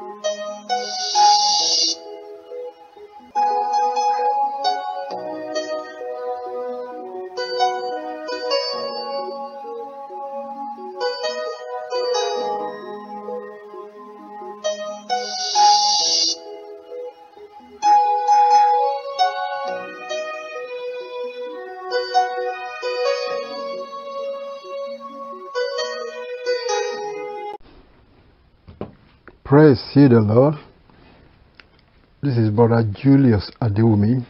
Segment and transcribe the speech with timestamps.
[0.00, 0.24] Thank
[1.60, 1.63] you.
[29.54, 30.56] Praise ye the Lord.
[32.24, 34.26] This is Brother Julius Adewumi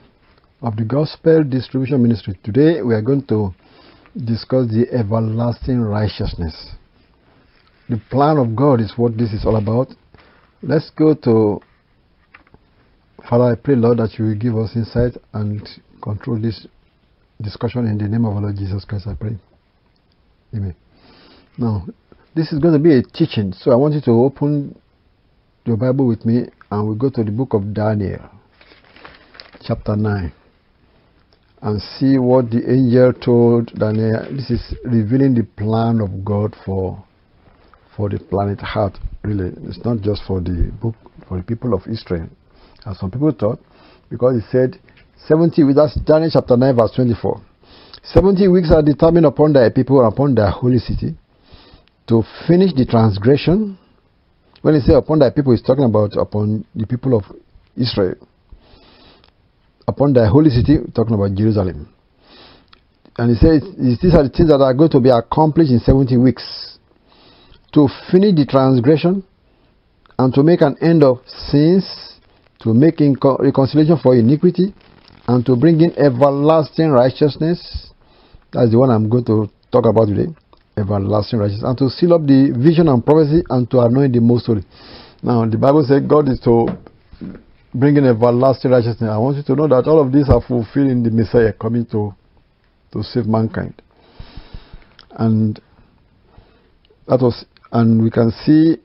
[0.60, 2.38] of the Gospel Distribution Ministry.
[2.42, 3.54] Today we are going to
[4.14, 6.72] discuss the everlasting righteousness.
[7.88, 9.88] The plan of God is what this is all about.
[10.62, 11.58] Let's go to
[13.26, 13.44] Father.
[13.44, 15.66] I pray, Lord, that you will give us insight and
[16.02, 16.66] control this
[17.40, 19.06] discussion in the name of our Lord Jesus Christ.
[19.06, 19.38] I pray.
[20.54, 20.76] Amen.
[21.56, 21.86] Now,
[22.36, 24.78] this is going to be a teaching, so I want you to open
[25.64, 28.20] your Bible with me and we go to the book of Daniel,
[29.62, 30.30] chapter 9,
[31.62, 34.26] and see what the angel told Daniel.
[34.30, 37.02] This is revealing the plan of God for
[37.96, 38.98] for the planet Earth.
[39.22, 40.96] Really, it's not just for the book
[41.28, 42.28] for the people of Israel,
[42.84, 43.58] as some people thought,
[44.10, 44.78] because he said
[45.26, 45.78] 70 weeks.
[45.78, 47.40] That's Daniel chapter 9, verse 24.
[48.02, 51.16] 70 weeks are determined upon thy people and upon thy holy city
[52.06, 53.78] to finish the transgression
[54.64, 57.24] when he say upon thy people, he's talking about upon the people of
[57.76, 58.14] Israel.
[59.86, 61.92] Upon thy holy city, talking about Jerusalem.
[63.18, 66.16] And he says, these are the things that are going to be accomplished in 70
[66.16, 66.78] weeks.
[67.74, 69.22] To finish the transgression
[70.18, 71.84] and to make an end of sins,
[72.60, 74.72] to make reconciliation for iniquity,
[75.28, 77.92] and to bring in everlasting righteousness.
[78.50, 80.32] That's the one I'm going to talk about today
[80.76, 84.46] everlasting righteousness, and to seal up the vision and prophecy, and to anoint the most
[84.46, 84.64] holy.
[85.22, 86.68] Now, the Bible says God is to
[87.74, 89.10] bring in everlasting righteousness.
[89.10, 92.14] I want you to know that all of these are fulfilling the Messiah coming to,
[92.92, 93.80] to save mankind.
[95.10, 95.60] And
[97.06, 98.76] that was, and we can see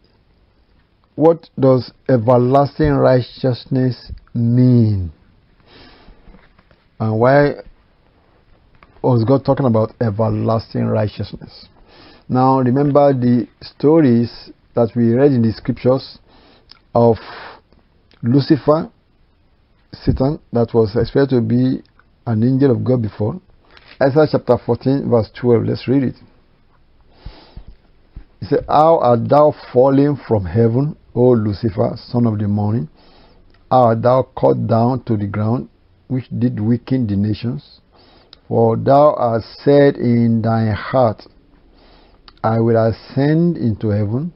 [1.16, 5.11] what does everlasting righteousness mean,
[7.00, 7.56] and why
[9.01, 11.67] was God talking about everlasting righteousness?
[12.31, 16.19] Now, remember the stories that we read in the scriptures
[16.94, 17.17] of
[18.22, 18.91] Lucifer,
[19.91, 21.81] Satan, that was expected to be
[22.28, 23.41] an angel of God before.
[24.00, 25.63] Isaiah chapter 14, verse 12.
[25.66, 26.16] Let's read it.
[28.41, 32.89] He said, How art thou fallen from heaven, O Lucifer, son of the morning?
[33.72, 35.68] How art thou cut down to the ground,
[36.07, 37.81] which did weaken the nations?
[38.47, 41.25] For thou hast said in thine heart,
[42.44, 44.33] I will ascend into heaven.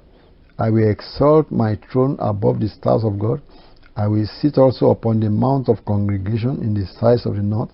[0.59, 3.41] I will exalt my throne above the stars of God.
[3.95, 7.69] I will sit also upon the mount of congregation in the sides of the north.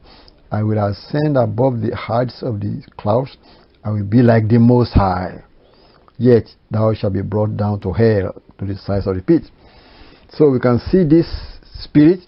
[0.51, 3.37] I will ascend above the heights of the clouds.
[3.83, 5.43] I will be like the Most High.
[6.17, 9.43] Yet thou shalt be brought down to hell, to the sides of the pit.
[10.31, 11.27] So we can see this
[11.81, 12.19] spirit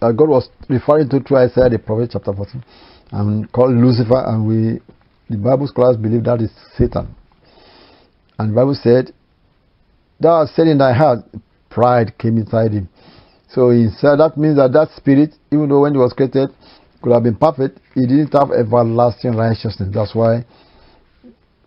[0.00, 2.64] that God was referring to through Isaiah the prophet, chapter 14,
[3.12, 4.80] and called Lucifer, and we,
[5.28, 7.14] the Bible scholars believe that is Satan.
[8.38, 9.12] And Bible said,
[10.20, 11.20] Thou hast said in thy heart,
[11.70, 12.88] pride came inside him.
[13.48, 16.50] So he said that means that that spirit, even though when he was created,
[17.02, 19.88] could have been perfect, he didn't have everlasting righteousness.
[19.92, 20.44] That's why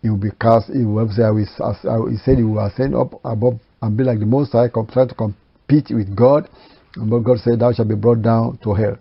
[0.02, 3.98] he will be cast, he will say, he said he will ascend up above and
[3.98, 6.50] be like the Most High, try to compete with God.
[6.96, 8.98] But God said, Thou shalt be brought down to hell.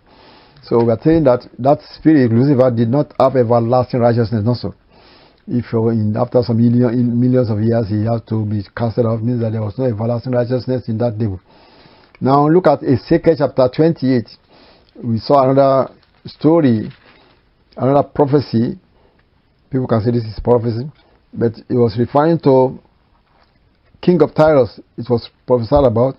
[0.63, 4.75] So we are saying that that spirit, Lucifer, did not have everlasting righteousness, not so
[5.49, 9.41] if in, after some million, millions of years he has to be casted off, means
[9.41, 11.39] that there was no everlasting righteousness in that devil.
[12.21, 14.27] Now look at Ezekiel chapter 28.
[15.03, 15.93] We saw another
[16.25, 16.91] story,
[17.75, 18.77] another prophecy.
[19.71, 20.89] People can say this is prophecy,
[21.33, 22.79] but it was referring to
[24.01, 24.79] King of Tyrus.
[24.97, 26.15] It was prophesied about.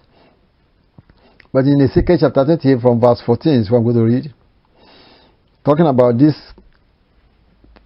[1.53, 4.35] But in Ezekiel chapter 28 from verse 14 is what I'm going to read.
[5.65, 6.35] Talking about this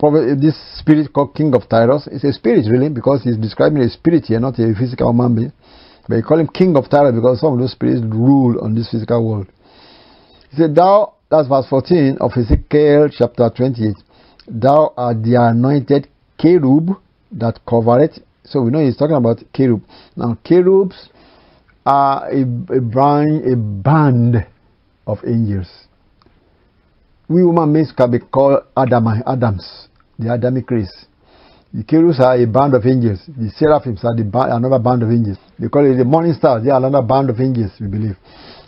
[0.00, 4.26] this spirit called King of Tyrus is a spirit really because he's describing a spirit
[4.26, 5.52] here, not a physical man being.
[6.08, 8.90] But he call him King of Tyrus because some of those spirits rule on this
[8.90, 9.46] physical world.
[10.50, 13.94] He said, Thou, that's verse 14 of Ezekiel chapter 28.
[14.46, 16.08] Thou art the anointed
[16.40, 16.90] cherub
[17.32, 18.18] that covereth.
[18.44, 19.82] So we know he's talking about cherub.
[20.16, 21.08] Now, cherubs
[21.86, 24.46] are a, a, band, a band
[25.06, 25.83] of angels.
[27.28, 29.88] We human beings can be called Adam, Adams
[30.18, 31.06] the Adamic race.
[31.72, 33.20] The cherubs are a band of angels.
[33.26, 35.38] The seraphims are the another band of angels.
[35.58, 36.62] They call it the morning stars.
[36.62, 38.16] They are another band of angels, we believe.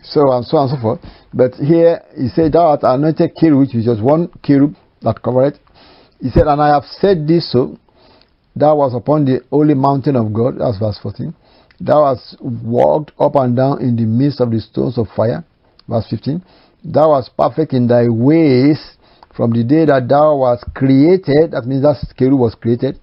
[0.02, 1.00] So and so and so forth.
[1.32, 5.54] But here he said, Thou art anointed cherub, which is just one cherub that covered
[5.54, 5.58] it.
[6.20, 7.78] He said, And I have said this so,
[8.56, 10.58] thou was upon the holy mountain of God.
[10.58, 11.32] That's verse 14.
[11.78, 15.44] Thou hast walked up and down in the midst of the stones of fire.
[15.86, 16.42] Verse 15.
[16.88, 18.96] Thou wast perfect in thy ways
[19.36, 21.50] from the day that thou wast created.
[21.50, 23.00] That means that cherub was created.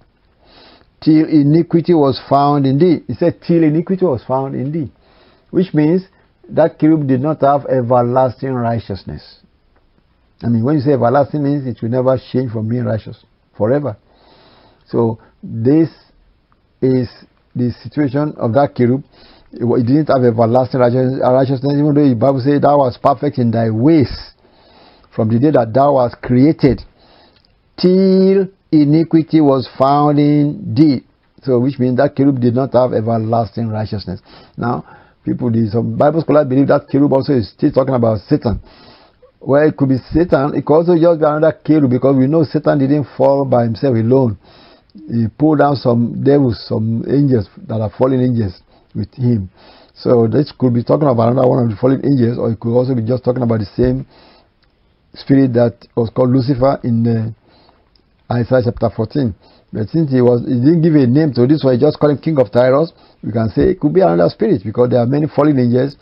[1.01, 3.03] Till iniquity was found in thee.
[3.07, 4.91] He said, Till iniquity was found in thee.
[5.51, 6.03] Which means
[6.49, 9.39] that cherub did not have everlasting righteousness.
[10.41, 13.23] I mean, when you say everlasting means it will never change from being righteous
[13.57, 13.97] forever.
[14.87, 15.89] So this
[16.81, 17.09] is
[17.55, 19.03] the situation of that cherub.
[19.53, 23.69] It didn't have everlasting righteousness, even though the Bible says thou was perfect in thy
[23.69, 24.09] ways
[25.15, 26.81] from the day that thou was created
[27.79, 31.03] till iniquity was found in thee.
[31.43, 34.21] So which means that cherub did not have everlasting righteousness.
[34.57, 34.85] Now,
[35.23, 38.59] people, some Bible scholars believe that cherub also is still talking about Satan.
[39.39, 40.55] Well, it could be Satan.
[40.55, 43.93] It could also just be another cherub because we know Satan didn't fall by himself
[43.93, 44.39] alone.
[44.95, 48.61] He pulled down some devils, some angels that are fallen angels
[48.95, 49.49] with him.
[49.95, 52.73] So this could be talking about another one of the fallen angels, or it could
[52.73, 54.05] also be just talking about the same
[55.13, 59.35] spirit that was called Lucifer in uh, Isaiah chapter 14.
[59.71, 62.13] But since he was, he didn't give a name to this one, he just called
[62.13, 62.91] him King of Tyrus.
[63.23, 65.95] We can say it could be another spirit because there are many fallen angels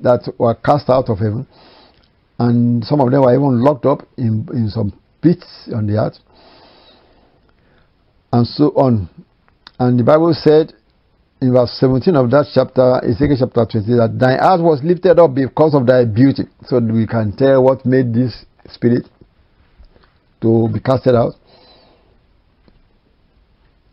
[0.00, 1.46] that were cast out of heaven,
[2.38, 4.92] and some of them were even locked up in in some
[5.22, 6.18] pits on the earth,
[8.32, 9.08] and so on.
[9.78, 10.72] And the Bible said
[11.44, 15.34] in verse 17 of that chapter, Ezekiel chapter 20, that thy heart was lifted up
[15.34, 16.44] because of thy beauty.
[16.64, 19.04] So we can tell what made this spirit
[20.40, 21.34] to be casted out.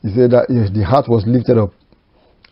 [0.01, 1.71] He said that yes, the heart was lifted up.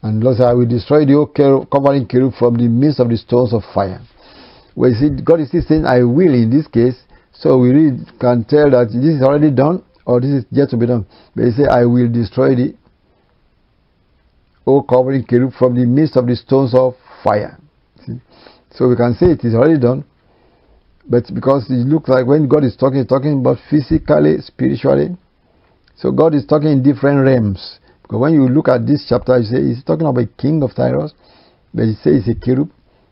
[0.02, 3.18] And Lord said, I will destroy the old covering cherub from the midst of the
[3.18, 4.02] stones of fire.
[4.76, 6.96] Well, see, God is saying, I will in this case.
[7.34, 7.72] So we
[8.20, 11.06] can tell that this is already done or this is yet to be done.
[11.36, 12.76] But he said, I will destroy the
[14.70, 17.58] old covering cherub from the midst of the stones of fire.
[18.06, 18.22] See?
[18.72, 20.06] So we can say it is already done.
[21.10, 25.18] But because it looks like when God is talking, He's talking about physically, spiritually.
[25.98, 27.80] So God is talking in different realms.
[28.04, 30.74] Because when you look at this chapter, you say he's talking about a king of
[30.74, 31.14] Tyrus,
[31.74, 32.72] but he says it's a cherub.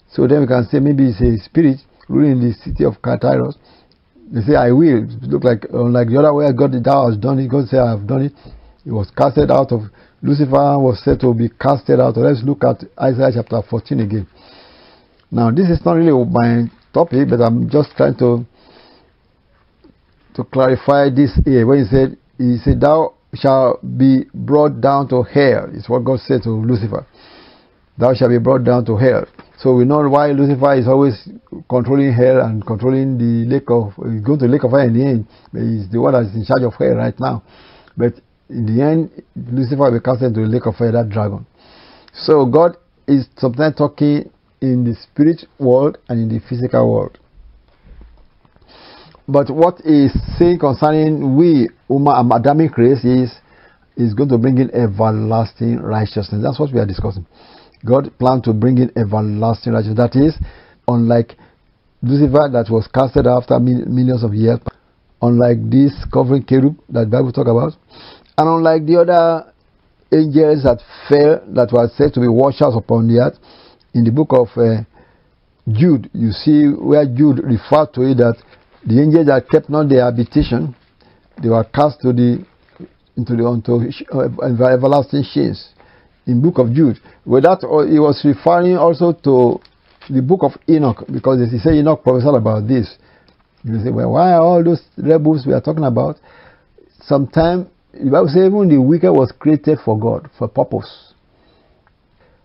[0.09, 3.57] So then we can say maybe it's a spirit ruling the city of Tyrus.
[4.31, 5.03] They say, I will.
[5.03, 7.49] It look like unlike the other way God thou has done it.
[7.49, 8.33] God said, I have done it.
[8.85, 9.81] It was casted out of
[10.21, 12.17] Lucifer was said to be casted out.
[12.17, 14.27] Let's look at Isaiah chapter 14 again.
[15.29, 18.45] Now, this is not really my topic, but I'm just trying to
[20.35, 21.65] to clarify this here.
[21.65, 26.19] When he said, he said, Thou shalt be brought down to hell, is what God
[26.19, 27.05] said to Lucifer.
[27.97, 29.25] Thou shalt be brought down to hell.
[29.57, 31.27] So we know why Lucifer is always
[31.67, 35.03] controlling hell and controlling the lake of, going to the lake of fire in the
[35.03, 35.27] end.
[35.51, 37.41] He's the one that's in charge of hell right now.
[37.97, 38.13] But
[38.49, 41.45] in the end, Lucifer will cast into the lake of fire, that dragon.
[42.13, 42.77] So God
[43.07, 44.29] is sometimes talking
[44.61, 47.17] in the spirit world and in the physical world.
[49.27, 53.33] But what is saying concerning we, Uma Adamic race, is
[53.97, 56.41] is going to bring in everlasting righteousness.
[56.43, 57.25] That's what we are discussing.
[57.85, 59.97] God planned to bring in everlasting righteousness.
[59.97, 60.37] That is,
[60.87, 61.35] unlike
[62.03, 64.59] Lucifer that was casted after millions of years,
[65.21, 67.73] unlike this covering cherub that Bible talk about,
[68.37, 69.51] and unlike the other
[70.11, 70.79] angels that
[71.09, 73.37] fell, that were said to be watchers upon the earth,
[73.93, 74.83] in the book of uh,
[75.71, 78.37] Jude, you see where Jude referred to it that
[78.85, 80.75] the angels that kept not their habitation,
[81.41, 82.45] they were cast to the
[83.17, 83.81] into the onto
[84.13, 85.73] uh, everlasting chains.
[86.27, 89.59] In book of Jude, with that uh, he was referring also to
[90.13, 92.95] the book of Enoch because he said Enoch prophesied about this.
[93.63, 96.17] You say, well, why are all those rebels we are talking about?
[97.01, 97.67] Sometimes
[98.03, 101.13] the Bible says even the wicked was created for God, for purpose.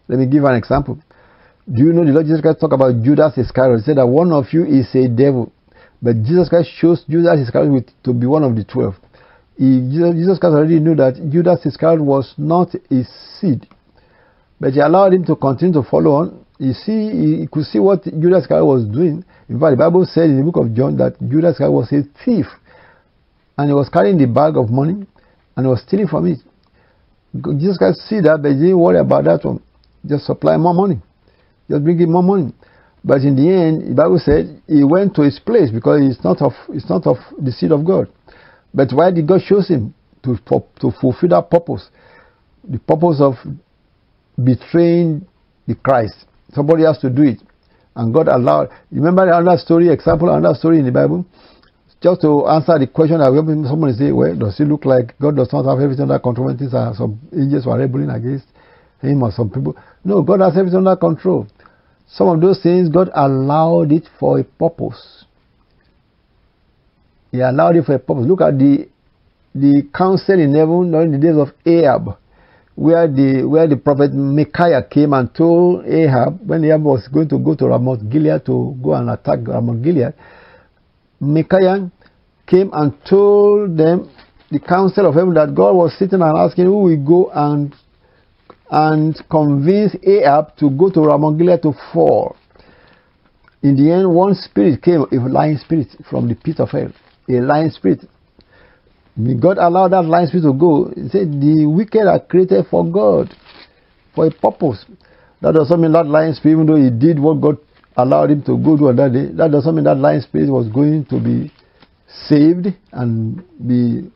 [0.09, 0.99] Let me give an example.
[1.73, 3.81] Do you know the Lord Jesus Christ talk about Judas Iscariot?
[3.81, 5.53] He said that one of you is a devil.
[6.03, 8.95] But Jesus Christ chose Judas Iscariot to be one of the twelve.
[9.57, 13.05] He, Jesus Christ already knew that Judas Iscariot was not a
[13.39, 13.69] seed.
[14.59, 16.45] But he allowed him to continue to follow on.
[16.59, 19.25] You see, he could see what Judas Iscariot was doing.
[19.49, 22.03] In fact, the Bible said in the book of John that Judas Iscariot was a
[22.25, 22.47] thief.
[23.57, 25.07] And he was carrying the bag of money
[25.57, 26.39] and was stealing from it.
[27.59, 29.63] Jesus Christ see that, but he didn't worry about that one.
[30.07, 31.01] Just supply more money.
[31.71, 32.53] Just bring him more money.
[33.05, 36.41] But in the end, the Bible said he went to his place because it's not
[36.43, 38.09] of it's not of the seed of God.
[38.75, 39.95] But why did God choose him?
[40.23, 40.37] to,
[40.81, 41.89] to fulfill that purpose.
[42.65, 43.35] The purpose of
[44.43, 45.27] betraying
[45.67, 46.27] the Christ.
[46.53, 47.41] Somebody has to do it.
[47.95, 48.71] And God allowed.
[48.91, 51.27] Remember another story, example, another story in the Bible?
[52.03, 55.53] Just to answer the question that somebody say, well, does it look like God does
[55.53, 58.47] not have everything under control when things are, some angels were rebelling against
[59.01, 59.77] him or some people?
[60.05, 61.47] No, God has everything under control.
[62.09, 65.25] Some of those things, God allowed it for a purpose.
[67.31, 68.27] He allowed it for a purpose.
[68.27, 68.89] Look at the
[69.55, 72.17] the council in heaven during the days of Ahab
[72.75, 77.39] where the where the prophet Micaiah came and told Ahab when Ahab was going to
[77.39, 80.15] go to Ramoth Gilead to go and attack Ramoth Gilead,
[81.23, 81.91] Micaiah
[82.47, 84.11] came and told them
[84.50, 87.75] the council of heaven that God was sitting and asking who will go and
[88.71, 92.37] and convince Ahab to go to Ramoth Gilead to fall.
[93.62, 96.91] In the end, one spirit came, a lying spirit from the pit of hell,
[97.29, 98.00] a lying spirit
[99.41, 100.91] God allowed that lying spirit to go.
[100.95, 103.35] He said the wicked are created for God,
[104.14, 104.85] for a purpose.
[105.43, 107.59] That doesn't mean that lying spirit, even though he did what God
[107.97, 111.05] allowed him to go to that day, that doesn't mean that lying spirit was going
[111.07, 111.53] to be
[112.29, 114.11] saved and be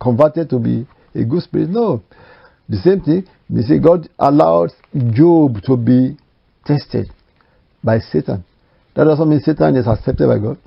[0.00, 1.70] converted to be a good spirit.
[1.70, 2.02] No.
[2.68, 4.70] The same thing, they say God allowed
[5.12, 6.16] Job to be
[6.64, 7.10] tested
[7.82, 8.44] by Satan.
[8.94, 10.58] That doesn't mean Satan is accepted by God.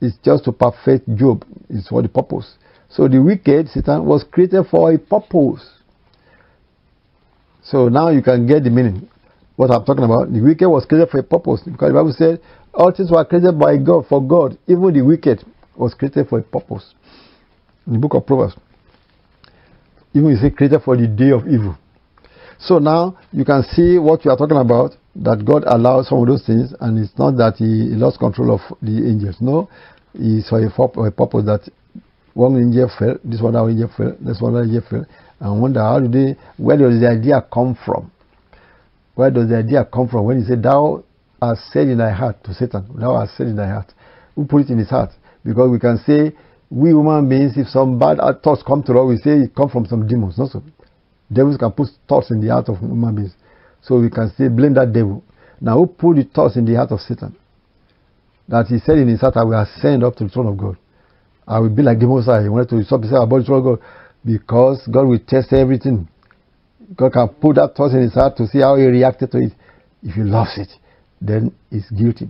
[0.00, 1.44] It's just to perfect Job.
[1.68, 2.56] It's for the purpose.
[2.88, 5.68] So the wicked, Satan, was created for a purpose.
[7.62, 9.08] So now you can get the meaning.
[9.56, 10.32] What I'm talking about.
[10.32, 11.62] The wicked was created for a purpose.
[11.64, 12.40] Because the Bible said
[12.72, 14.58] all things were created by God for God.
[14.66, 15.44] Even the wicked
[15.76, 16.94] was created for a purpose.
[17.86, 18.54] In the book of Proverbs.
[20.12, 21.76] Even you say created for the day of evil.
[22.58, 24.96] So now you can see what you are talking about.
[25.16, 28.60] That God allowed some of those things, and it's not that He lost control of
[28.82, 29.36] the angels.
[29.40, 29.68] No,
[30.12, 31.68] it's for a, purpose that
[32.34, 35.06] one angel fell, this one angel fell, this one angel fell,
[35.38, 38.10] and wonder how did they, where does the idea come from?
[39.14, 40.24] Where does the idea come from?
[40.24, 41.04] When he said, Thou
[41.40, 43.92] hast said in thy heart to Satan, Thou hast said in thy heart.
[44.34, 45.10] Who put it in his heart?
[45.44, 46.32] Because we can say,
[46.70, 49.86] we human beings, if some bad thoughts come to us, we say it come from
[49.86, 50.38] some demons.
[50.38, 50.62] Not so.
[51.32, 53.34] Devils can put thoughts in the heart of human beings.
[53.82, 55.22] So we can say, blame that devil.
[55.60, 57.36] Now, who put the thoughts in the heart of Satan?
[58.48, 60.76] That he said in his heart, I will ascend up to the throne of God.
[61.46, 62.42] I will be like the Most High.
[62.42, 63.86] He wanted to stop himself about the throne of God
[64.24, 66.08] because God will test everything.
[66.96, 69.52] God can put that thought in his heart to see how he reacted to it.
[70.02, 70.68] If he loves it,
[71.20, 72.28] then he's guilty.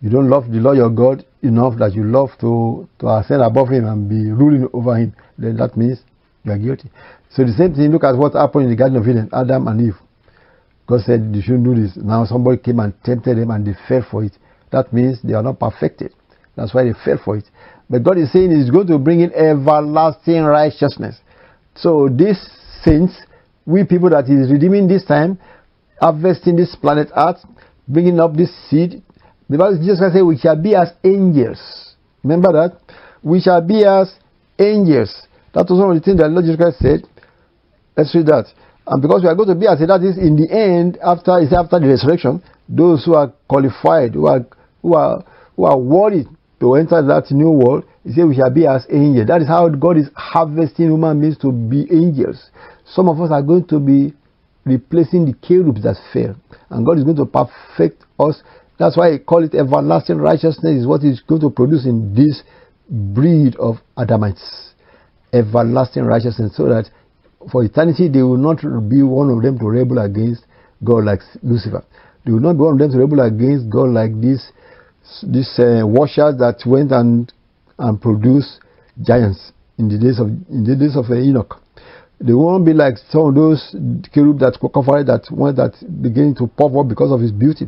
[0.00, 3.68] You don't love the Lord your God enough that you love to, to ascend above
[3.68, 6.00] him and be ruling over him, then that means
[6.44, 6.90] you are guilty.
[7.30, 9.80] So the same thing, look at what happened in the Garden of Eden, Adam and
[9.80, 9.96] Eve.
[10.86, 11.96] God said you shouldn't do this.
[11.96, 14.32] Now somebody came and tempted them and they fell for it.
[14.70, 16.14] That means they are not perfected.
[16.56, 17.44] That's why they fell for it.
[17.90, 21.16] But God is saying He's going to bring in everlasting righteousness.
[21.74, 22.38] So these
[22.82, 23.14] saints,
[23.66, 25.38] we people that He's redeeming this time,
[26.00, 27.44] harvesting this planet Earth,
[27.88, 29.02] bringing up this seed.
[29.50, 31.60] The Bible Jesus Christ said, "We shall be as angels."
[32.22, 32.78] Remember that
[33.22, 34.14] we shall be as
[34.58, 35.26] angels.
[35.52, 37.02] That was one of the things that Lord Jesus Christ said.
[37.96, 38.46] Let's read that.
[38.86, 41.52] And because we are going to be as that is in the end, after is
[41.52, 44.46] after the resurrection, those who are qualified, who are
[44.82, 45.24] who are
[45.56, 46.24] who are worthy
[46.60, 49.26] to enter that new world, he said we shall be as angels.
[49.26, 52.50] That is how God is harvesting human beings to be angels.
[52.86, 54.14] Some of us are going to be
[54.64, 56.36] replacing the cherubs that fell.
[56.70, 58.42] And God is going to perfect us.
[58.78, 62.42] That's why I call it everlasting righteousness is what He's going to produce in this
[62.88, 64.72] breed of Adamites.
[65.32, 66.88] Everlasting righteousness, so that
[67.50, 70.44] for eternity they will not be one of them to rebel against
[70.84, 71.84] God like Lucifer.
[72.24, 74.52] They will not be one of them to rebel against God like this
[75.22, 77.32] these uh, watchers that went and
[77.78, 78.60] and produced
[79.02, 81.60] giants in the days of in the days of Enoch.
[82.18, 83.76] They won't be like some of those
[84.12, 87.66] cherub that covered that one that beginning to pop up because of his beauty.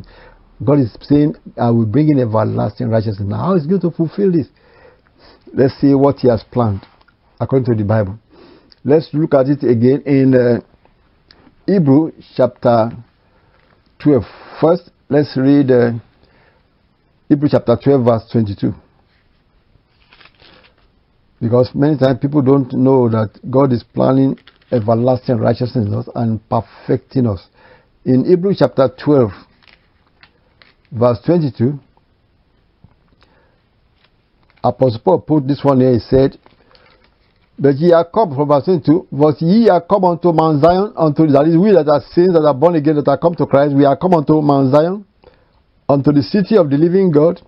[0.63, 3.27] God is saying, I will bring in everlasting righteousness.
[3.29, 4.47] Now, how is he going to fulfill this?
[5.53, 6.85] Let's see what he has planned
[7.39, 8.19] according to the Bible.
[8.83, 10.61] Let's look at it again in uh,
[11.65, 12.91] Hebrew chapter
[13.99, 14.23] 12.
[14.59, 15.91] First, let's read uh,
[17.29, 18.73] Hebrews chapter 12, verse 22.
[21.41, 24.37] Because many times people don't know that God is planning
[24.71, 27.47] everlasting righteousness and perfecting us.
[28.05, 29.31] In Hebrews chapter 12,
[30.91, 31.79] verse 22,
[34.63, 35.93] Apostle Paul put this one here.
[35.93, 36.37] He said,
[37.57, 41.25] But ye are come from verse 22, but ye are come unto Mount Zion, unto
[41.27, 43.75] that is we that are saints that are born again that are come to Christ.
[43.75, 45.05] We are come unto Mount Zion,
[45.87, 47.41] unto the city of the living God,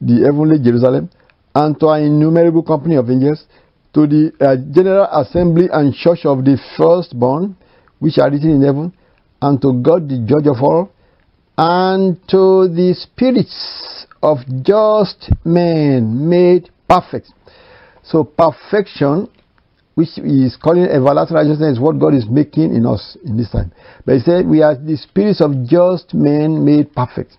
[0.00, 1.10] the heavenly Jerusalem,
[1.54, 3.44] and to an innumerable company of angels,
[3.94, 7.56] to the uh, general assembly and church of the firstborn,
[7.98, 8.92] which are written in heaven,
[9.42, 10.90] and to God the judge of all,
[11.58, 17.32] and to the spirits of just men made perfect.
[18.02, 19.28] So perfection,
[19.94, 23.72] which is calling everlasting righteousness, is what God is making in us in this time.
[24.04, 27.36] But he said we are the spirits of just men made perfect.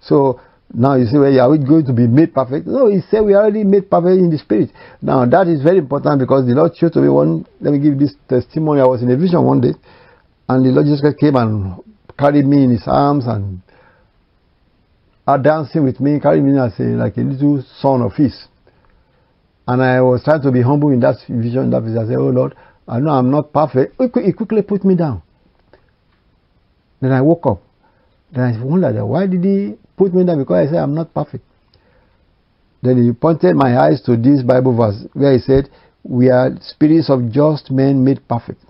[0.00, 0.40] So
[0.72, 2.66] now you say, well, are we going to be made perfect?
[2.66, 4.70] No, he said we are already made perfect in the spirit.
[5.02, 7.46] Now that is very important because the Lord showed to me one.
[7.60, 8.80] Let me give this testimony.
[8.80, 9.74] I was in a vision one day,
[10.48, 11.80] and the Lord Jesus came and
[12.18, 13.60] carried me in His arms and
[15.26, 18.46] are dancing with me, carried me as a, like a little son of His.
[19.68, 21.70] And I was trying to be humble in that vision.
[21.70, 21.98] That vision.
[21.98, 22.56] I said, "Oh Lord,
[22.88, 25.22] I know I'm not perfect." He quickly put me down.
[27.00, 27.62] Then I woke up.
[28.32, 30.38] Then I wondered, why did He put me down?
[30.38, 31.44] Because I said I'm not perfect.
[32.82, 35.70] Then He pointed my eyes to this Bible verse where He said,
[36.02, 38.60] "We are spirits of just men made perfect."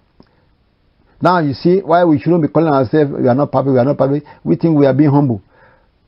[1.21, 3.85] Now you see why we shouldn't be calling ourselves we are not perfect, we are
[3.85, 4.27] not perfect.
[4.45, 5.43] We think we are being humble.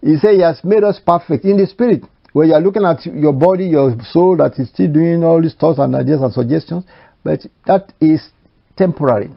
[0.03, 2.03] He said He has made us perfect in the spirit.
[2.33, 5.55] When you are looking at your body, your soul that is still doing all these
[5.55, 6.85] thoughts and ideas and suggestions,
[7.25, 8.29] but that is
[8.77, 9.31] temporary.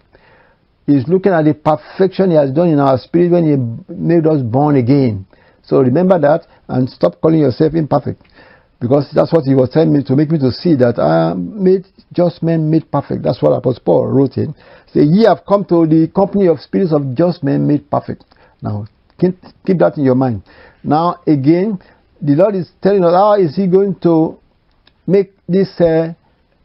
[0.85, 4.41] He's looking at the perfection He has done in our spirit when He made us
[4.41, 5.25] born again.
[5.69, 8.23] So remember that and stop calling yourself imperfect.
[8.81, 11.63] Because that's what he was telling me to make me to see that I am
[11.63, 13.23] made just men made perfect.
[13.23, 14.55] That's what Apostle Paul wrote in.
[14.93, 18.23] Say, ye have come to the company of spirits of just men made perfect.
[18.61, 18.87] Now,
[19.19, 20.43] keep, keep that in your mind.
[20.83, 21.79] Now, again,
[22.21, 24.39] the Lord is telling us how is He going to
[25.05, 26.13] make this uh,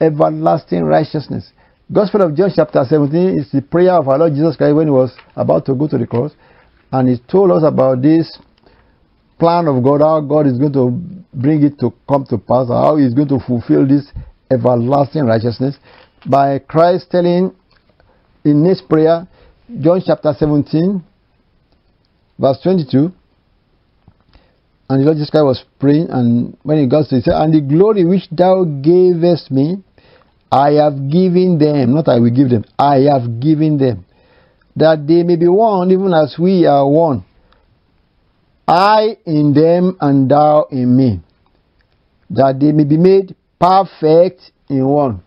[0.00, 1.50] everlasting righteousness.
[1.92, 4.92] Gospel of John chapter 17 is the prayer of our Lord Jesus Christ when He
[4.92, 6.32] was about to go to the cross.
[6.92, 8.38] And He told us about this
[9.44, 10.90] plan of God, how God is going to
[11.34, 14.10] bring it to come to pass, how He's going to fulfill this
[14.50, 15.76] everlasting righteousness
[16.24, 17.54] by Christ telling
[18.42, 19.28] in this prayer,
[19.82, 21.04] John chapter 17,
[22.38, 23.12] verse 22.
[24.88, 27.52] And the Lord Jesus Christ was praying, and when he got to he said, And
[27.52, 29.82] the glory which thou gavest me,
[30.50, 34.06] I have given them, not I will give them, I have given them,
[34.76, 37.26] that they may be one, even as we are one.
[38.66, 41.20] I in them and thou in me,
[42.30, 45.22] that they may be made perfect in one.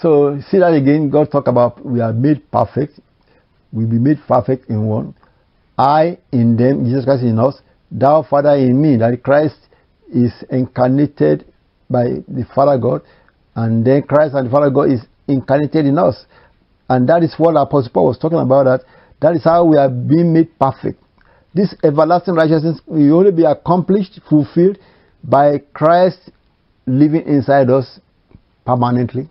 [0.00, 3.00] So see that again, God talk about we are made perfect,
[3.72, 5.14] we be made perfect in one.
[5.78, 9.56] I in them, Jesus Christ in us, thou Father in me, that Christ
[10.12, 11.46] is incarnated
[11.88, 13.02] by the Father God,
[13.54, 16.26] and then Christ and the Father God is incarnated in us.
[16.88, 18.80] And that is what Apostle Paul was talking about, that
[19.20, 21.02] that is how we are being made perfect.
[21.54, 24.78] This everlasting righteousness will only be accomplished, fulfilled
[25.22, 26.30] by Christ
[26.86, 28.00] living inside us
[28.66, 29.28] permanently.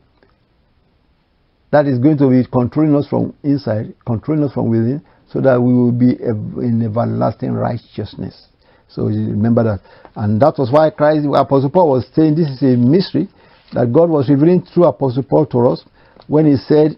[1.71, 5.61] That is going to be controlling us from inside, controlling us from within, so that
[5.61, 8.47] we will be in everlasting righteousness.
[8.87, 9.79] So remember that.
[10.15, 13.27] And that was why Christ, Apostle Paul was saying this is a mystery
[13.73, 15.83] that God was revealing through Apostle Paul to us
[16.27, 16.97] when he said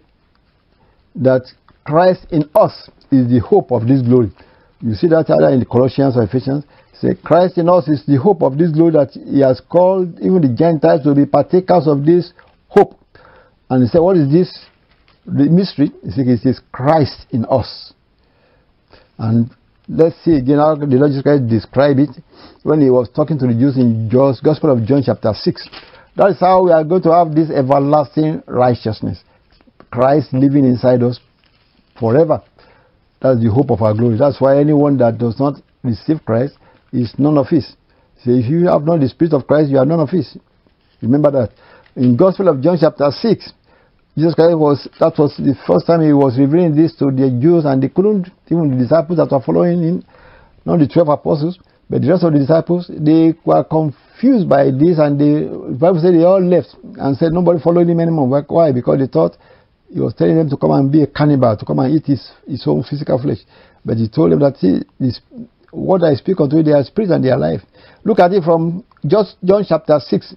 [1.15, 1.43] that
[1.85, 4.31] Christ in us is the hope of this glory.
[4.81, 6.63] You see that either in the Colossians or Ephesians.
[6.93, 10.41] Say Christ in us is the hope of this glory that he has called even
[10.41, 12.31] the Gentiles to be partakers of this
[12.67, 12.97] hope.
[13.69, 14.65] And he said, What is this?
[15.25, 15.91] The mystery.
[16.03, 17.93] He said, It is Christ in us.
[19.17, 19.49] And
[19.88, 22.09] let's see again how the Lord Jesus Christ described it
[22.63, 25.69] when he was talking to the Jews in John's Gospel of John chapter 6.
[26.15, 29.19] That is how we are going to have this everlasting righteousness.
[29.91, 31.19] Christ living inside us
[31.99, 32.41] forever.
[33.25, 34.19] That's the hope of our glory.
[34.19, 36.53] That's why anyone that does not receive Christ
[36.93, 37.65] is none of his.
[38.23, 40.38] So if you have not the Spirit of Christ, you are none of his.
[41.01, 41.49] Remember that.
[41.95, 43.51] In Gospel of John chapter 6,
[44.15, 47.65] Jesus Christ was, that was the first time he was revealing this to the Jews
[47.65, 50.05] and they couldn't, even the disciples that were following him,
[50.63, 51.57] not the 12 apostles,
[51.89, 56.13] but the rest of the disciples, they were confused by this and the Bible said
[56.13, 58.29] they all left and said nobody followed him anymore.
[58.29, 58.71] Why?
[58.71, 59.33] Because they thought
[59.91, 62.32] he was telling them to come and be a cannibal, to come and eat his,
[62.48, 63.39] his own physical flesh.
[63.84, 65.21] But he told them that see, this,
[65.71, 67.62] what I speak unto you, they are spirit and they are life.
[68.04, 70.36] Look at it from just John chapter 6,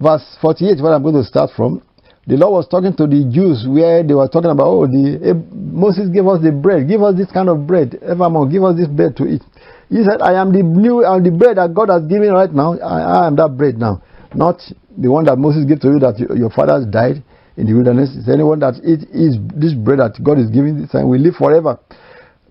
[0.00, 1.82] verse 48, where I'm going to start from.
[2.26, 5.34] The Lord was talking to the Jews where they were talking about, oh, the, eh,
[5.52, 8.86] Moses gave us the bread, give us this kind of bread, evermore, give us this
[8.86, 9.42] bread to eat.
[9.88, 12.52] He said, I am the new, I am the bread that God has given right
[12.52, 12.78] now.
[12.78, 14.02] I, I am that bread now.
[14.32, 14.62] Not
[14.96, 17.24] the one that Moses gave to you that your, your fathers died
[17.56, 18.10] in the wilderness.
[18.10, 19.04] is anyone that eats
[19.54, 21.78] this bread that God is giving this time will live forever.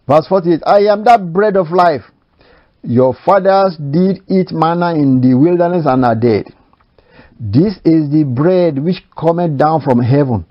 [0.07, 2.03] Verse 48 I am that bread of life.
[2.83, 6.45] Your fathers did eat manna in the wilderness and are dead.
[7.39, 10.45] This is the bread which cometh down from heaven,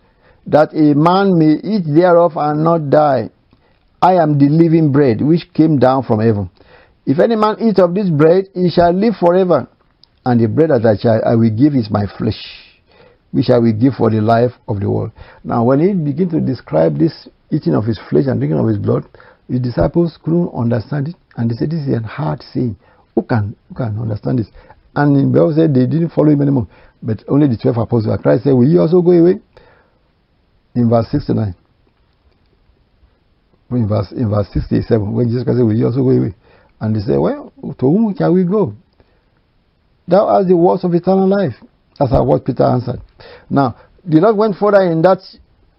[0.46, 3.30] that a man may eat thereof and not die.
[4.00, 6.50] I am the living bread which came down from heaven.
[7.04, 9.66] If any man eat of this bread, he shall live forever.
[10.24, 12.36] And the bread that I, shall, I will give is my flesh,
[13.30, 15.12] which I will give for the life of the world.
[15.44, 18.78] Now, when he began to describe this eating of his flesh and drinking of his
[18.78, 19.04] blood,
[19.48, 22.76] his disciples couldn't understand it, and they said, This is a hard saying.
[23.14, 24.48] Who can, who can understand this?
[24.94, 26.68] And in Bible said they didn't follow him anymore,
[27.02, 28.18] but only the 12 apostles.
[28.22, 29.40] Christ said, Will you also go away?
[30.74, 31.54] In verse 69.
[33.70, 36.34] In verse, in verse 67, when Jesus Christ said, Will you also go away?
[36.80, 38.74] And they said, Well, to whom shall we go?
[40.06, 41.54] Thou hast the words of eternal life.
[41.98, 43.00] That's what Peter answered.
[43.50, 45.18] Now, the Lord went further in that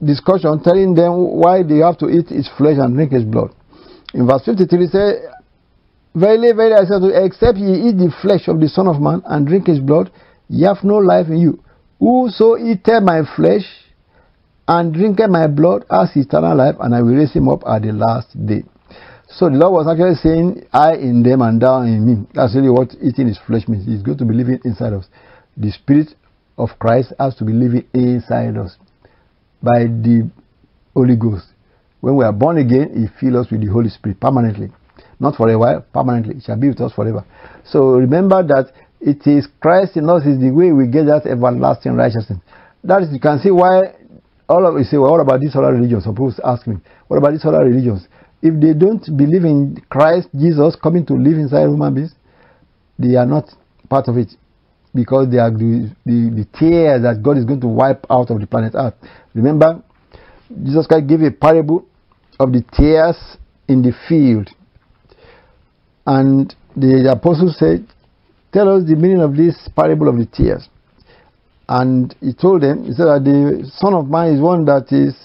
[0.03, 3.51] discussion, telling them why they have to eat his flesh and drink his blood.
[4.13, 5.15] In verse 53, he said,
[6.15, 8.99] Verily, verily, I say to you, except ye eat the flesh of the Son of
[8.99, 10.11] Man and drink his blood,
[10.47, 11.63] ye have no life in you.
[11.99, 13.65] Whoso eateth my flesh
[14.67, 17.91] and drinketh my blood has eternal life, and I will raise him up at the
[17.91, 18.63] last day.
[19.27, 22.27] So the Lord was actually saying, I in them and thou in me.
[22.33, 23.85] That's really what eating his flesh means.
[23.85, 25.05] He's going to be living inside us.
[25.57, 26.15] The Spirit
[26.59, 28.77] of Christ has to be living inside us
[29.63, 30.29] by the
[30.93, 31.47] Holy Ghost.
[32.01, 34.69] When we are born again, He fills us with the Holy Spirit permanently.
[35.19, 36.35] Not for a while, permanently.
[36.35, 37.25] It shall be with us forever.
[37.65, 41.93] So remember that it is Christ in us is the way we get that everlasting
[41.93, 42.39] righteousness.
[42.83, 43.95] That is, you can see why
[44.47, 46.03] all of you say, well, what about these other religions?
[46.03, 48.07] Suppose ask me, what about these other religions?
[48.41, 52.15] If they don't believe in Christ, Jesus coming to live inside human beings,
[52.97, 53.49] they are not
[53.89, 54.29] part of it
[54.93, 58.39] because they are the, the, the tares that God is going to wipe out of
[58.39, 58.95] the planet Earth.
[59.33, 59.81] Remember,
[60.63, 61.85] Jesus Christ gave a parable
[62.39, 64.49] of the tares in the field.
[66.05, 67.87] And the apostle said,
[68.51, 70.67] Tell us the meaning of this parable of the tares.
[71.67, 75.15] And he told them, he said that the Son of Man is one that is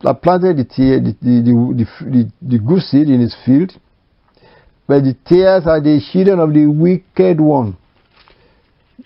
[0.00, 3.72] that planted the, tare, the, the, the, the, the good seed in his field,
[4.86, 7.76] but the tares are the children of the wicked one.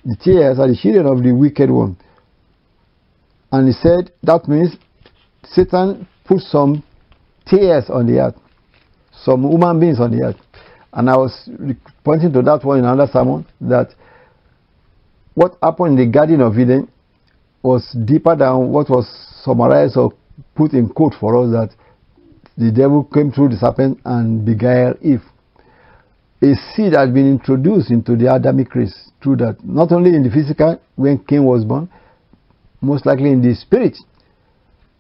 [0.05, 1.97] The tares are the children of the wicked one.
[3.53, 4.77] And he said that means
[5.45, 6.83] Satan put some
[7.47, 8.37] tares on the earth,
[9.25, 10.37] some human beings on the earth.
[10.93, 11.49] And I was
[12.05, 13.95] pointing to that one in another sermon that
[15.35, 16.91] what happened in the Garden of Eden
[17.63, 19.07] was deeper than what was
[19.45, 20.13] summarized or
[20.55, 21.71] put in quote for us that
[22.59, 25.23] the devil came through the serpent and beguiled Eve.
[26.43, 30.31] A seed had been introduced into the Adamic race through that, not only in the
[30.31, 31.89] physical when Cain was born,
[32.81, 33.97] most likely in the spirit.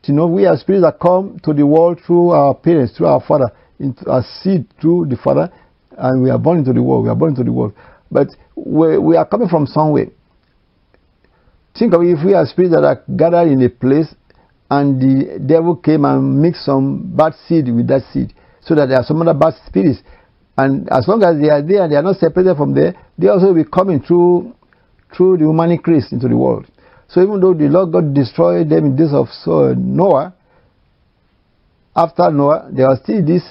[0.04, 3.20] You know, we are spirits that come to the world through our parents, through our
[3.20, 3.50] father,
[3.80, 5.52] into a seed through the father,
[5.98, 7.04] and we are born into the world.
[7.04, 7.74] We are born into the world.
[8.10, 10.06] But we, we are coming from somewhere.
[11.76, 14.14] Think of it, if we are spirits that are gathered in a place
[14.70, 18.98] and the devil came and mixed some bad seed with that seed, so that there
[18.98, 20.00] are some other bad spirits.
[20.56, 23.28] And as long as they are there and they are not separated from there, they
[23.28, 24.54] also will be coming through
[25.16, 26.66] through the humanic race into the world.
[27.08, 29.28] So even though the Lord God destroyed them in days of
[29.76, 30.34] Noah,
[31.94, 33.44] after Noah, there are still these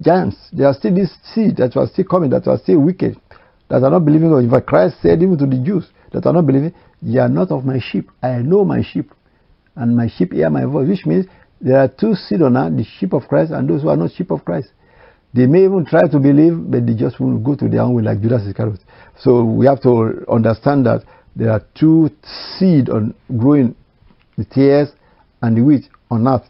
[0.00, 3.16] giants, there are still this seed that was still coming, that was still wicked,
[3.68, 4.44] that are not believing God.
[4.44, 7.50] In fact, Christ said even to the Jews that are not believing, Ye are not
[7.50, 8.08] of my sheep.
[8.22, 9.12] I know my sheep,
[9.74, 11.26] and my sheep hear my voice, which means
[11.60, 14.12] there are two seed on earth, the sheep of Christ and those who are not
[14.12, 14.68] sheep of Christ.
[15.34, 18.04] They may even try to believe, but they just won't go to their own way
[18.04, 18.80] like Judas Iscariot.
[19.18, 21.02] So we have to understand that
[21.34, 22.08] there are two
[22.56, 23.74] seed on growing,
[24.38, 24.90] the tares
[25.42, 26.44] and the wheat on earth.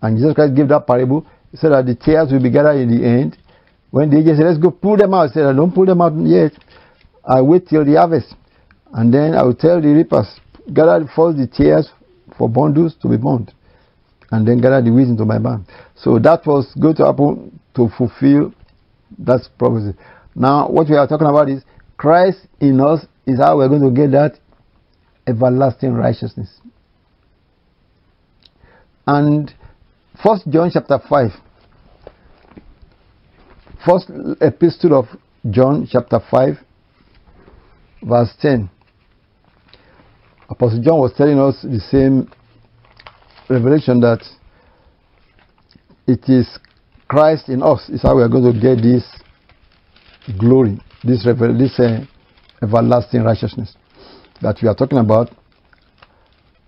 [0.00, 1.26] And Jesus Christ gave that parable.
[1.50, 3.36] He said that the tares will be gathered in the end.
[3.90, 6.16] When they just said, let's go pull them out, he said, don't pull them out
[6.16, 6.52] yet.
[7.24, 8.34] I wait till the harvest.
[8.94, 10.40] And then I will tell the reapers,
[10.72, 11.90] gather first the tares
[12.38, 13.52] for bundles to be burned.
[14.30, 15.66] And then gather the wheat into my barn.
[15.94, 18.52] So that was going to happen to fulfill
[19.18, 19.96] that prophecy.
[20.34, 21.62] Now, what we are talking about is
[21.96, 24.38] Christ in us is how we're going to get that
[25.26, 26.48] everlasting righteousness.
[29.06, 29.52] And
[30.22, 31.30] First John chapter 5,
[33.84, 35.06] first epistle of
[35.50, 36.54] John chapter 5,
[38.02, 38.70] verse 10.
[40.48, 42.30] Apostle John was telling us the same
[43.48, 44.22] revelation that
[46.06, 46.58] it is
[47.12, 49.04] Christ in us is how we are going to get this
[50.40, 52.00] glory, this, this uh,
[52.62, 53.76] everlasting righteousness
[54.40, 55.28] that we are talking about.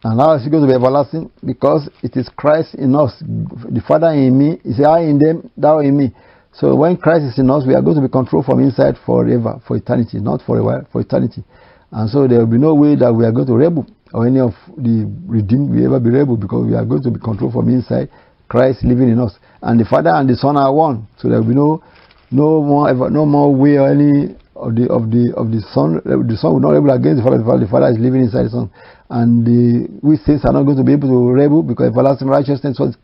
[0.04, 1.32] And how is it going to be everlasting?
[1.42, 3.16] Because it is Christ in us.
[3.20, 6.14] The Father in me is I in them, thou in me.
[6.52, 9.62] So when Christ is in us, we are going to be controlled from inside forever,
[9.66, 11.42] for eternity, not for a while, for eternity.
[11.90, 14.40] And so there will be no way that we are going to rebel or any
[14.40, 17.70] of the redeemed will ever be rebel because we are going to be controlled from
[17.70, 18.10] inside.
[18.46, 21.08] Christ living in us, and the Father and the Son are one.
[21.16, 21.82] So there will be no,
[22.30, 26.00] no more, ever, no more way or any of the of the of the Son.
[26.04, 27.38] The Son will not rebel against the Father.
[27.38, 28.70] The Father, the Father is living inside the Son,
[29.08, 32.78] and the, we saints are not going to be able to rebel because everlasting righteousness
[32.78, 32.96] was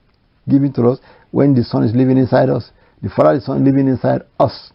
[0.48, 0.98] given to us
[1.32, 2.70] when the Son is living inside us.
[3.02, 4.70] The Father is Son living inside us.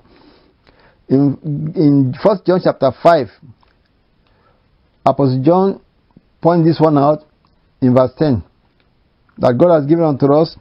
[1.08, 1.38] In
[1.78, 3.30] in First John chapter five,
[5.06, 5.82] Apostle John
[6.42, 7.22] point this one out
[7.80, 8.44] in verse ten
[9.38, 10.58] that God has given unto us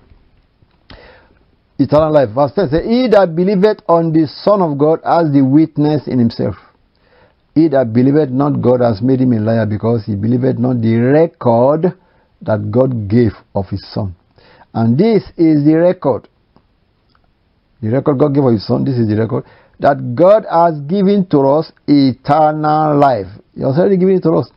[1.78, 2.30] eternal life.
[2.34, 6.18] Verse 10 says, He that believeth on the Son of God has the witness in
[6.18, 6.56] himself.
[7.54, 10.96] He that believeth not God has made him a liar because he believeth not the
[10.96, 11.94] record
[12.42, 14.14] that God gave of his Son.
[14.72, 16.28] And this is the record.
[17.80, 19.44] The record God gave of his Son, this is the record,
[19.78, 23.26] that God has given to us eternal life.
[23.54, 24.50] He has already given it to us.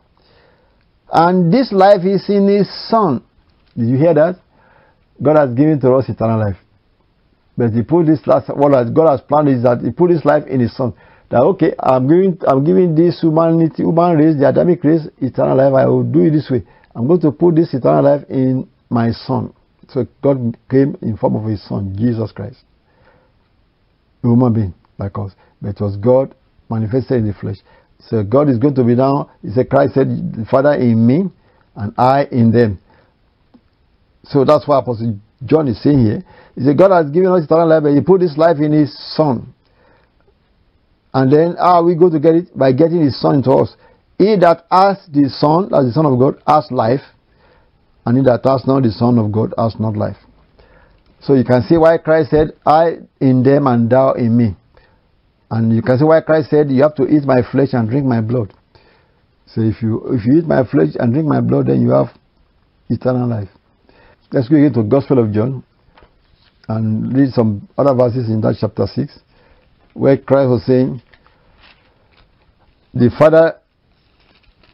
[1.12, 3.24] And this life is in his Son.
[3.78, 4.40] Did you hear that?
[5.22, 6.58] God has given to us eternal life.
[7.58, 10.46] But he put this last what God has planned is that he put his life
[10.48, 10.94] in his son.
[11.30, 15.74] That okay, I'm giving I'm giving this humanity human race, the Adamic race, eternal life.
[15.74, 16.64] I will do it this way.
[16.96, 19.54] I'm going to put this eternal life in my son.
[19.90, 22.58] So God came in form of his son, Jesus Christ.
[24.24, 25.32] A human being like us.
[25.62, 26.36] But it was God
[26.70, 27.58] manifested in the flesh.
[28.00, 31.26] So God is going to be now, he said, Christ said, the Father in me
[31.76, 32.80] and I in them.
[34.24, 36.24] So that's why Apostle John is saying here.
[36.56, 38.96] He said, God has given us eternal life, but He put this life in His
[39.16, 39.54] Son.
[41.14, 42.58] And then how we go to get it?
[42.58, 43.76] By getting His Son into us.
[44.18, 47.02] He that has the Son, as the Son of God, has life.
[48.06, 50.18] And he that has not the Son of God has not life.
[51.22, 54.56] So you can see why Christ said, I in them and thou in me.
[55.52, 58.06] And you can see why Christ said, You have to eat my flesh and drink
[58.06, 58.54] my blood.
[59.48, 62.08] So if you if you eat my flesh and drink my blood, then you have
[62.90, 63.50] eternal life.
[64.32, 65.64] Let's go again to Gospel of John
[66.68, 69.20] and read some other verses in that chapter 6
[69.94, 71.02] where Christ was saying,
[72.94, 73.56] The Father,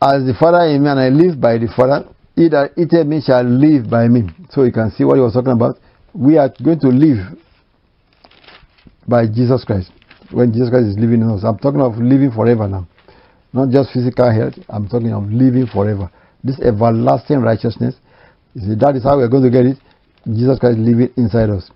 [0.02, 3.22] as the Father in me, and I live by the Father, he that eateth me
[3.22, 4.28] shall live by me.
[4.50, 5.78] So you can see what he was talking about.
[6.16, 7.38] We are going to live
[9.08, 9.92] by Jesus Christ
[10.32, 11.44] when Jesus Christ is living in us.
[11.44, 12.88] I'm talking of living forever now.
[13.54, 16.10] Not just physical health, I'm talking of living forever.
[16.44, 17.96] This everlasting righteousness
[18.56, 19.78] you see, that is how we are going to get it.
[20.26, 21.70] Jesus Christ living inside us.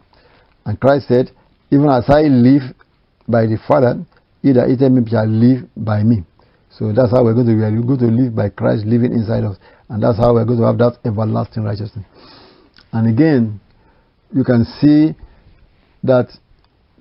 [0.66, 1.32] And Christ said,
[1.72, 2.62] Even as I live
[3.28, 4.06] by the Father,
[4.42, 6.24] he that eateth me shall live by me.
[6.70, 7.56] So that's how we're going to.
[7.56, 9.58] We're going to live by Christ living inside us.
[9.90, 12.06] And that's how we're going to have that everlasting righteousness.
[12.94, 13.60] And again,
[14.34, 15.16] you can see
[16.04, 16.30] that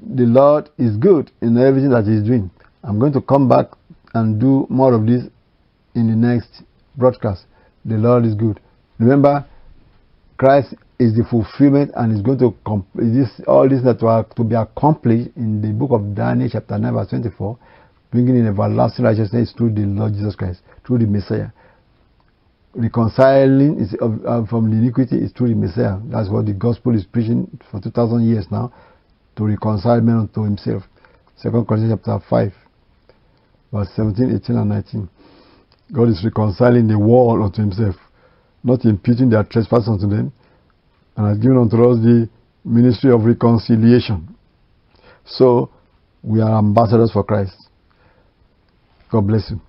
[0.01, 2.51] the Lord is good in everything that He's doing.
[2.83, 3.67] I'm going to come back
[4.15, 5.25] and do more of this
[5.95, 6.63] in the next
[6.97, 7.45] broadcast.
[7.85, 8.61] The Lord is good.
[8.99, 9.47] Remember,
[10.37, 12.55] Christ is the fulfillment and is going to
[12.95, 16.93] this all this that were to be accomplished in the book of Daniel chapter 9
[16.93, 17.59] verse 24
[18.11, 21.49] bringing in everlasting righteousness through the Lord Jesus Christ through the Messiah.
[22.75, 25.97] Reconciling is uh, from the iniquity is through the Messiah.
[26.05, 28.73] That's what the gospel is preaching for 2000 years now
[29.37, 30.83] to reconcile men unto himself.
[31.43, 32.53] 2 Corinthians chapter 5
[33.73, 35.09] verse 17 18 and 19
[35.93, 37.97] God is reconciling the world unto himself
[38.63, 40.33] not imputing their trespasses unto them,
[41.17, 42.29] and has given unto us the
[42.65, 44.35] ministry of reconciliation.
[45.25, 45.71] So,
[46.23, 47.55] we are ambassadors for Christ.
[49.11, 49.61] God bless you.